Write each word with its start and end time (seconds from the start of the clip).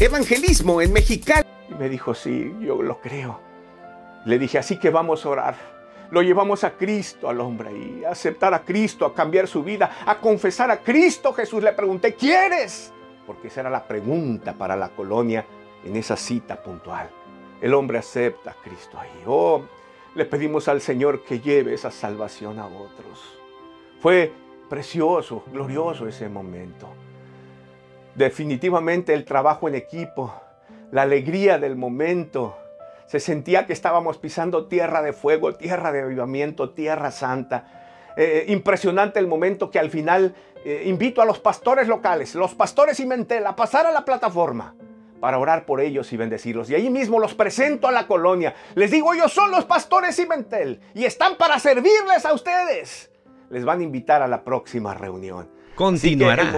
evangelismo 0.00 0.82
en 0.82 0.92
Mexicali. 0.92 1.46
Y 1.70 1.74
me 1.74 1.88
dijo, 1.88 2.14
sí, 2.14 2.54
yo 2.60 2.82
lo 2.82 3.00
creo. 3.00 3.40
Le 4.24 4.38
dije, 4.38 4.58
así 4.58 4.78
que 4.78 4.90
vamos 4.90 5.24
a 5.24 5.28
orar. 5.28 5.76
Lo 6.10 6.22
llevamos 6.22 6.62
a 6.64 6.72
Cristo 6.72 7.28
al 7.28 7.40
hombre 7.40 7.72
y 7.76 8.04
a 8.04 8.10
aceptar 8.10 8.54
a 8.54 8.62
Cristo, 8.62 9.06
a 9.06 9.14
cambiar 9.14 9.48
su 9.48 9.64
vida, 9.64 9.98
a 10.06 10.18
confesar 10.18 10.70
a 10.70 10.78
Cristo. 10.78 11.32
Jesús 11.32 11.62
le 11.62 11.72
pregunté, 11.72 12.14
¿quieres? 12.14 12.92
Porque 13.26 13.48
esa 13.48 13.60
era 13.60 13.70
la 13.70 13.86
pregunta 13.86 14.52
para 14.52 14.76
la 14.76 14.90
colonia 14.90 15.44
en 15.84 15.96
esa 15.96 16.16
cita 16.16 16.62
puntual. 16.62 17.10
El 17.60 17.74
hombre 17.74 17.98
acepta 17.98 18.52
a 18.52 18.54
Cristo 18.54 18.98
ahí. 19.00 19.22
Oh, 19.26 19.62
le 20.14 20.24
pedimos 20.26 20.68
al 20.68 20.80
Señor 20.80 21.24
que 21.24 21.40
lleve 21.40 21.74
esa 21.74 21.90
salvación 21.90 22.58
a 22.58 22.66
otros. 22.66 23.38
Fue 24.00 24.32
precioso, 24.68 25.42
glorioso 25.50 26.06
ese 26.06 26.28
momento. 26.28 26.88
Definitivamente 28.16 29.12
el 29.12 29.26
trabajo 29.26 29.68
en 29.68 29.74
equipo, 29.74 30.34
la 30.90 31.02
alegría 31.02 31.58
del 31.58 31.76
momento. 31.76 32.56
Se 33.06 33.20
sentía 33.20 33.66
que 33.66 33.74
estábamos 33.74 34.16
pisando 34.16 34.66
tierra 34.66 35.02
de 35.02 35.12
fuego, 35.12 35.54
tierra 35.54 35.92
de 35.92 36.00
avivamiento, 36.00 36.70
tierra 36.70 37.10
santa. 37.10 38.12
Eh, 38.16 38.46
impresionante 38.48 39.18
el 39.18 39.26
momento 39.26 39.70
que 39.70 39.78
al 39.78 39.90
final 39.90 40.34
eh, 40.64 40.84
invito 40.86 41.20
a 41.20 41.26
los 41.26 41.38
pastores 41.38 41.88
locales, 41.88 42.34
los 42.34 42.54
pastores 42.54 42.98
y 43.00 43.06
Mentel, 43.06 43.46
a 43.46 43.54
pasar 43.54 43.84
a 43.84 43.92
la 43.92 44.06
plataforma 44.06 44.74
para 45.20 45.38
orar 45.38 45.66
por 45.66 45.82
ellos 45.82 46.10
y 46.14 46.16
bendecirlos. 46.16 46.70
Y 46.70 46.74
ahí 46.74 46.88
mismo 46.88 47.18
los 47.18 47.34
presento 47.34 47.86
a 47.86 47.92
la 47.92 48.06
colonia. 48.06 48.54
Les 48.74 48.90
digo, 48.90 49.12
ellos 49.12 49.30
son 49.30 49.50
los 49.50 49.66
pastores 49.66 50.18
y 50.18 50.26
Mentel 50.26 50.80
y 50.94 51.04
están 51.04 51.36
para 51.36 51.58
servirles 51.58 52.24
a 52.24 52.32
ustedes. 52.32 53.10
Les 53.50 53.64
van 53.64 53.80
a 53.80 53.82
invitar 53.82 54.22
a 54.22 54.26
la 54.26 54.42
próxima 54.42 54.94
reunión. 54.94 55.50
Continuará. 55.74 56.50